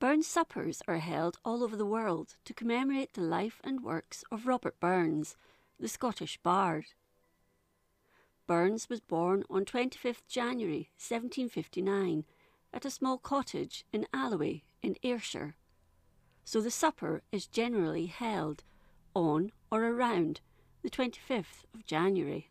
[0.00, 4.46] Burns suppers are held all over the world to commemorate the life and works of
[4.46, 5.36] Robert Burns,
[5.80, 6.86] the Scottish bard.
[8.46, 12.24] Burns was born on 25th January 1759
[12.72, 15.56] at a small cottage in Alloway in Ayrshire,
[16.44, 18.62] so the supper is generally held
[19.14, 20.40] on or around
[20.82, 22.50] the 25th of January.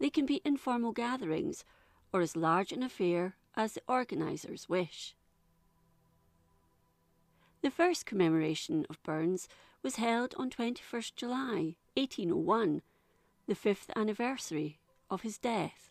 [0.00, 1.64] They can be informal gatherings
[2.12, 5.14] or as large an affair as the organisers wish.
[7.62, 9.46] The first commemoration of Burns
[9.82, 12.80] was held on 21st July 1801,
[13.46, 14.78] the fifth anniversary
[15.10, 15.90] of his death.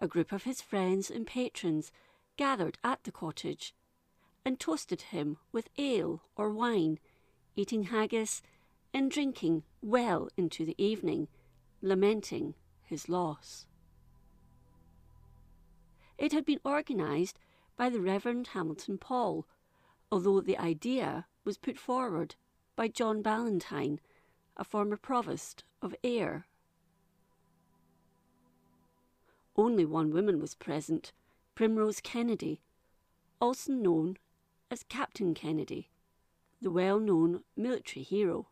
[0.00, 1.92] A group of his friends and patrons
[2.36, 3.72] gathered at the cottage
[4.44, 6.98] and toasted him with ale or wine,
[7.54, 8.42] eating haggis
[8.92, 11.28] and drinking well into the evening,
[11.80, 13.66] lamenting his loss.
[16.18, 17.38] It had been organised
[17.76, 19.46] by the Reverend Hamilton Paul,
[20.10, 22.34] although the idea was put forward
[22.76, 24.00] by John Ballantyne,
[24.56, 26.46] a former provost of Ayr.
[29.56, 31.12] Only one woman was present,
[31.54, 32.60] Primrose Kennedy,
[33.40, 34.16] also known
[34.70, 35.88] as Captain Kennedy,
[36.60, 38.48] the well known military hero.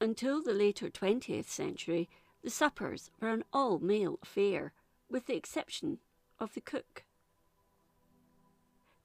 [0.00, 2.08] Until the later 20th century,
[2.42, 4.72] the suppers were an all male affair,
[5.08, 5.98] with the exception
[6.38, 7.05] of the cook.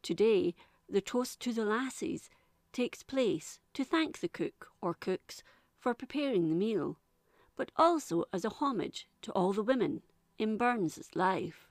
[0.01, 0.55] Today,
[0.89, 2.29] the toast to the lassies
[2.73, 5.43] takes place to thank the cook or cooks
[5.79, 6.97] for preparing the meal,
[7.55, 10.01] but also as a homage to all the women
[10.37, 11.67] in Burns's life.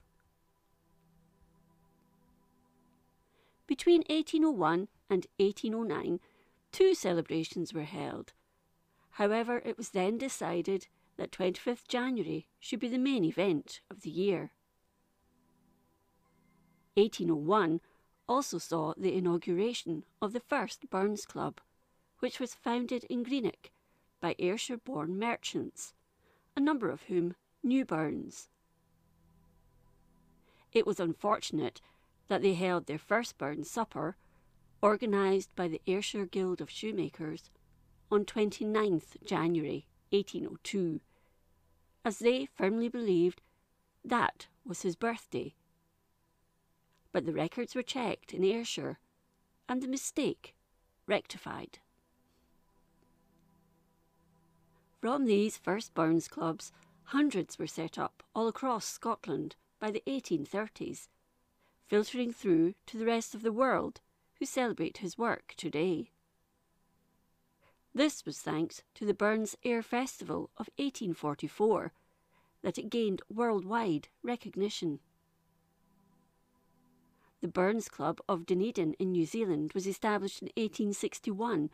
[3.67, 6.19] Between 1801 and 1809,
[6.71, 8.33] two celebrations were held.
[9.11, 14.09] However, it was then decided that 25th January should be the main event of the
[14.09, 14.51] year.
[16.95, 17.79] 1801
[18.27, 21.59] also saw the inauguration of the first Burns Club,
[22.19, 23.71] which was founded in Greenock
[24.19, 25.93] by Ayrshire born merchants,
[26.55, 28.49] a number of whom knew Burns.
[30.71, 31.81] It was unfortunate
[32.27, 34.15] that they held their first Burns supper,
[34.81, 37.49] organised by the Ayrshire Guild of Shoemakers,
[38.11, 41.01] on 29th January 1802,
[42.03, 43.41] as they firmly believed
[44.03, 45.55] that was his birthday.
[47.11, 48.99] But the records were checked in Ayrshire,
[49.67, 50.55] and the mistake
[51.07, 51.79] rectified.
[54.99, 56.71] From these first Burns clubs,
[57.05, 61.07] hundreds were set up all across Scotland by the 1830s
[61.91, 63.99] filtering through to the rest of the world
[64.39, 66.09] who celebrate his work today.
[67.93, 71.91] This was thanks to the Burns Ayr Festival of 1844
[72.61, 75.01] that it gained worldwide recognition.
[77.41, 81.71] The Burns Club of Dunedin in New Zealand was established in 1861,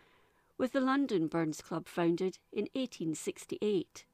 [0.57, 4.05] with the London Burns Club founded in 1868.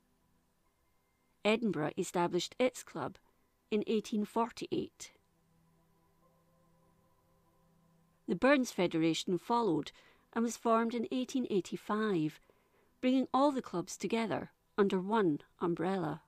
[1.46, 3.20] Edinburgh established its club
[3.70, 5.12] in 1848.
[8.28, 9.92] The Burns Federation followed
[10.34, 12.40] and was formed in 1885,
[13.00, 16.23] bringing all the clubs together under one umbrella.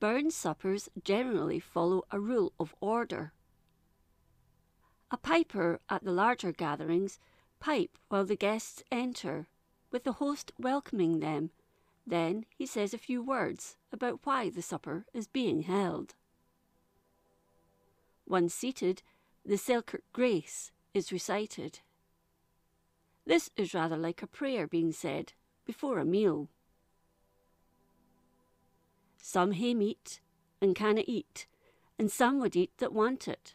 [0.00, 3.34] Burns suppers generally follow a rule of order.
[5.10, 7.18] A piper at the larger gatherings
[7.60, 9.46] pipe while the guests enter,
[9.92, 11.50] with the host welcoming them.
[12.06, 16.14] Then he says a few words about why the supper is being held.
[18.26, 19.02] Once seated,
[19.44, 21.80] the Selkirk Grace is recited.
[23.26, 25.34] This is rather like a prayer being said
[25.66, 26.48] before a meal.
[29.20, 30.20] Some hae meat
[30.60, 31.46] and canna eat,
[31.98, 33.54] and some would eat that want it,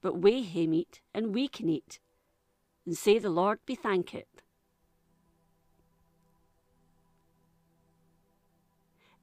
[0.00, 1.98] but we hae meat and we can eat,
[2.84, 4.42] and say the Lord be thankit.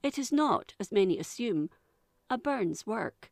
[0.02, 1.70] It is not, as many assume,
[2.28, 3.30] a Burns work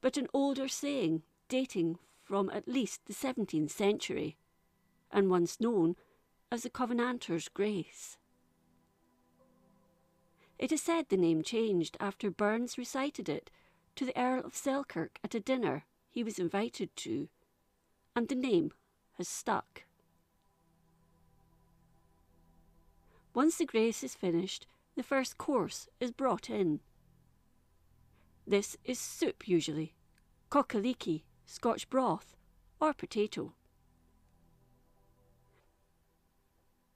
[0.00, 4.36] but an older saying dating from at least the 17th century,
[5.10, 5.96] and once known
[6.50, 8.16] as the Covenanter's Grace.
[10.60, 13.50] It is said the name changed after Burns recited it
[13.96, 17.28] to the Earl of Selkirk at a dinner he was invited to,
[18.14, 18.70] and the name
[19.16, 19.84] has stuck.
[23.32, 24.66] Once the grace is finished,
[24.96, 26.80] the first course is brought in.
[28.46, 29.94] This is soup usually,
[30.50, 32.36] cock-a-leekie, Scotch broth,
[32.78, 33.54] or potato.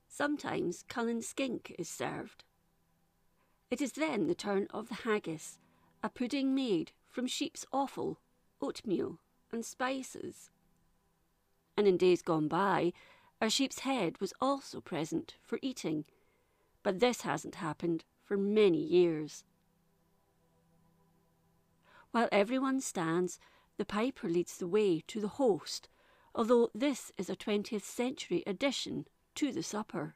[0.07, 2.43] Sometimes Cullen skink is served.
[3.71, 5.57] It is then the turn of the haggis,
[6.03, 8.19] a pudding made from sheep's offal,
[8.61, 9.19] oatmeal,
[9.51, 10.51] and spices.
[11.75, 12.93] And in days gone by,
[13.41, 16.05] a sheep's head was also present for eating,
[16.83, 19.43] but this hasn't happened for many years.
[22.11, 23.39] While everyone stands,
[23.77, 25.89] the piper leads the way to the host,
[26.33, 30.15] although this is a 20th century addition to the supper.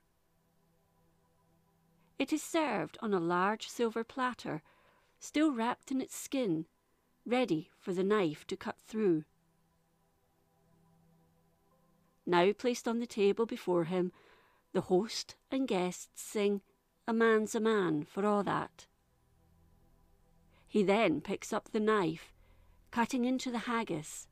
[2.20, 4.62] It is served on a large silver platter,
[5.22, 6.66] still wrapped in its skin,
[7.26, 9.24] ready for the knife to cut through.
[12.26, 14.12] Now placed on the table before him,
[14.74, 16.62] the host and guests sing,
[17.08, 18.86] A man's a man for all that.
[20.68, 22.34] He then picks up the knife,
[22.92, 24.28] cutting into the haggis,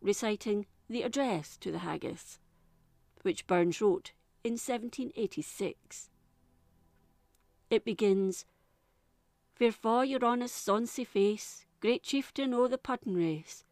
[0.00, 2.40] reciting the address to the haggis,
[3.22, 4.12] which Burns wrote
[4.42, 6.10] in 1786.
[7.68, 8.44] It begins,
[9.58, 13.64] Wherefore your honest sonsie face, great chieftain o' the puddin' race,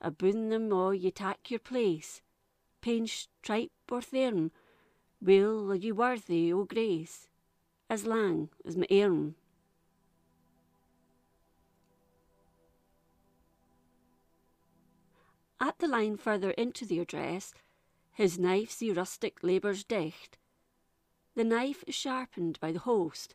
[0.00, 2.20] aboon them all ye tak your place,
[2.80, 4.50] painch, tripe, or thairm,
[5.20, 7.28] will ye worthy o' grace,
[7.88, 9.36] as lang as my arm.
[15.60, 17.54] At the line further into the address,
[18.14, 20.38] his knife see rustic labours dicht,
[21.34, 23.34] the knife is sharpened by the host,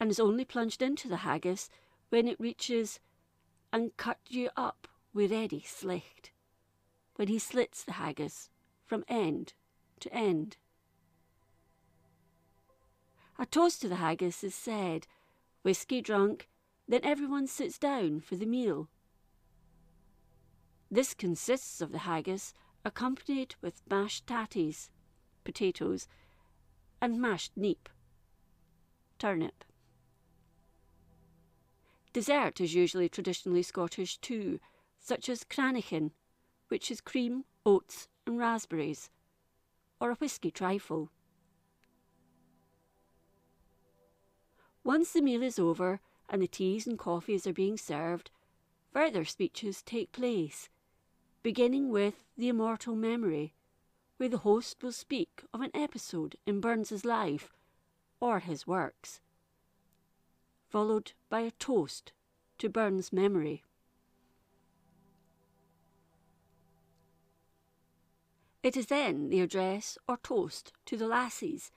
[0.00, 1.68] and is only plunged into the haggis
[2.08, 3.00] when it reaches
[3.72, 6.30] and cut you up wi' ready slicht,
[7.16, 8.48] when he slits the haggis
[8.84, 9.52] from end
[10.00, 10.56] to end.
[13.38, 15.06] A toast to the haggis is said,
[15.62, 16.48] whisky drunk,
[16.88, 18.88] then everyone sits down for the meal.
[20.90, 22.54] This consists of the haggis
[22.84, 24.88] accompanied with mashed tatties,
[25.44, 26.08] potatoes,
[27.00, 27.88] and mashed neep,
[29.18, 29.64] turnip.
[32.12, 34.58] Dessert is usually traditionally Scottish too,
[34.98, 36.10] such as cranachan,
[36.68, 39.10] which is cream, oats, and raspberries,
[40.00, 41.10] or a whisky trifle.
[44.84, 48.30] Once the meal is over and the teas and coffees are being served,
[48.92, 50.68] further speeches take place
[51.42, 53.54] beginning with the immortal memory,
[54.18, 57.52] where the host will speak of an episode in Burns's life
[58.20, 59.20] or his works,
[60.68, 62.12] followed by a toast
[62.58, 63.64] to Burns' memory.
[68.62, 71.70] It is then the address or toast to the lassies,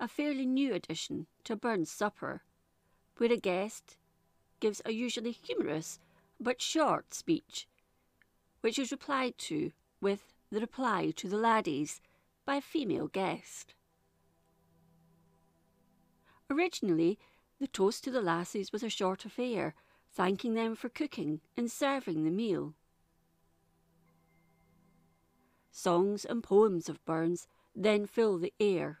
[0.00, 2.42] a fairly new addition to Burns' supper,
[3.18, 3.96] where a guest
[4.60, 6.00] gives a usually humorous
[6.40, 7.68] but short speech
[8.60, 12.00] which is replied to with the reply to the laddies
[12.44, 13.74] by a female guest.
[16.50, 17.18] Originally,
[17.60, 19.74] the toast to the lassies was a short affair,
[20.12, 22.74] thanking them for cooking and serving the meal.
[25.70, 27.46] Songs and poems of Burns
[27.76, 29.00] then fill the air.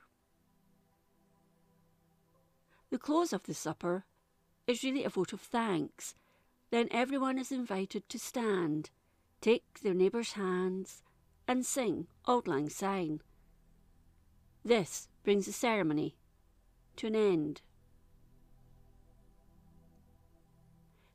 [2.90, 4.04] The close of the supper
[4.66, 6.14] is really a vote of thanks.
[6.70, 8.90] Then everyone is invited to stand
[9.40, 11.02] take their neighbours' hands,
[11.48, 13.22] and sing Auld Lang Syne.
[14.62, 16.14] This brings the ceremony
[16.96, 17.62] to an end.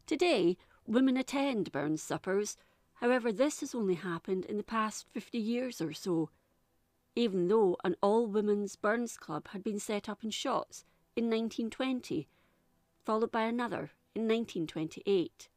[0.08, 2.58] Today, women attend Burns suppers,
[2.96, 6.32] however, this has only happened in the past 50 years or so,
[7.16, 10.84] even though an all women's Burns Club had been set up in Shotts
[11.16, 12.28] in 1920,
[13.06, 15.50] followed by another in 1928.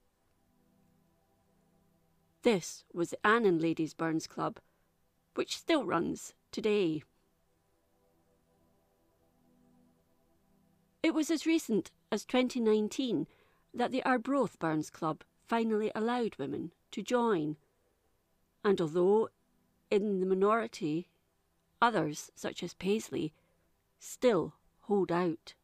[2.46, 4.60] This was the Annan Ladies Burns Club,
[5.34, 7.02] which still runs today.
[11.02, 13.26] It was as recent as 2019
[13.74, 17.56] that the Arbroath Burns Club finally allowed women to join.
[18.62, 19.28] And although
[19.90, 21.08] in the minority,
[21.82, 23.32] others, such as Paisley,
[23.98, 25.54] still hold out.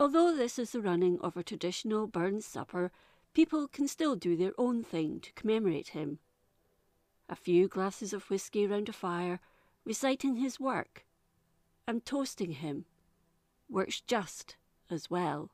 [0.00, 2.90] Although this is the running of a traditional Burns supper,
[3.34, 6.20] people can still do their own thing to commemorate him.
[7.28, 9.40] A few glasses of whisky round a fire,
[9.84, 11.04] reciting his work,
[11.86, 12.86] and toasting him
[13.68, 14.56] works just
[14.88, 15.50] as well.